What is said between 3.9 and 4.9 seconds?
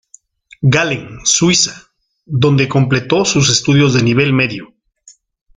de nivel medio.